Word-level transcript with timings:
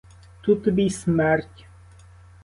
Тут 0.41 0.63
тобі 0.63 0.85
й 0.85 0.89
смерть! 0.89 1.65